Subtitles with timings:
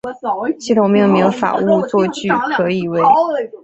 [0.57, 2.99] 系统命名法恶作剧可以为